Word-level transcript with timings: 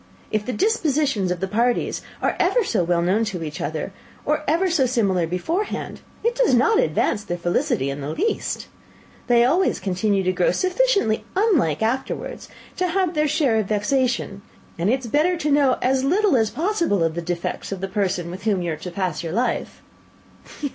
If 0.31 0.47
the 0.47 0.51
dispositions 0.51 1.29
of 1.29 1.41
the 1.41 1.47
parties 1.47 2.01
are 2.23 2.35
ever 2.39 2.63
so 2.63 2.83
well 2.83 3.03
known 3.03 3.23
to 3.25 3.43
each 3.43 3.61
other, 3.61 3.93
or 4.25 4.43
ever 4.47 4.67
so 4.67 4.87
similar 4.87 5.27
beforehand, 5.27 6.01
it 6.23 6.33
does 6.33 6.55
not 6.55 6.79
advance 6.79 7.23
their 7.23 7.37
felicity 7.37 7.91
in 7.91 8.01
the 8.01 8.09
least. 8.09 8.65
They 9.27 9.45
always 9.45 9.79
continue 9.79 10.23
to 10.23 10.31
grow 10.33 10.49
sufficiently 10.49 11.23
unlike 11.35 11.83
afterwards 11.83 12.49
to 12.77 12.87
have 12.87 13.13
their 13.13 13.27
share 13.27 13.57
of 13.59 13.67
vexation; 13.67 14.41
and 14.79 14.89
it 14.89 15.01
is 15.01 15.05
better 15.07 15.37
to 15.37 15.51
know 15.51 15.77
as 15.83 16.03
little 16.03 16.35
as 16.35 16.49
possible 16.49 17.03
of 17.03 17.13
the 17.13 17.21
defects 17.21 17.71
of 17.71 17.79
the 17.79 17.87
person 17.87 18.31
with 18.31 18.45
whom 18.45 18.63
you 18.63 18.71
are 18.71 18.77
to 18.77 18.89
pass 18.89 19.21
your 19.21 19.33
life." 19.33 19.83